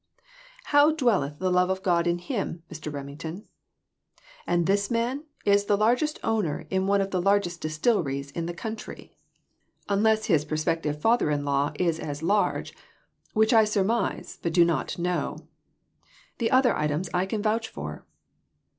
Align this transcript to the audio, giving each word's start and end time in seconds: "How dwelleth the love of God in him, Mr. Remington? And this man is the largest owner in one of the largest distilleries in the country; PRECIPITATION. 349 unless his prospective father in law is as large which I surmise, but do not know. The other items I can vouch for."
"How 0.63 0.93
dwelleth 0.93 1.37
the 1.37 1.51
love 1.51 1.69
of 1.69 1.83
God 1.83 2.07
in 2.07 2.17
him, 2.17 2.63
Mr. 2.71 2.91
Remington? 2.91 3.47
And 4.47 4.65
this 4.65 4.89
man 4.89 5.25
is 5.45 5.65
the 5.65 5.77
largest 5.77 6.17
owner 6.23 6.65
in 6.71 6.87
one 6.87 7.01
of 7.01 7.11
the 7.11 7.21
largest 7.21 7.61
distilleries 7.61 8.31
in 8.31 8.47
the 8.47 8.53
country; 8.55 9.15
PRECIPITATION. 9.85 10.01
349 10.01 10.11
unless 10.11 10.25
his 10.25 10.45
prospective 10.45 10.99
father 10.99 11.29
in 11.29 11.45
law 11.45 11.71
is 11.75 11.99
as 11.99 12.23
large 12.23 12.73
which 13.33 13.53
I 13.53 13.63
surmise, 13.63 14.39
but 14.41 14.53
do 14.53 14.65
not 14.65 14.97
know. 14.97 15.37
The 16.39 16.49
other 16.49 16.75
items 16.75 17.07
I 17.13 17.27
can 17.27 17.43
vouch 17.43 17.67
for." 17.67 18.03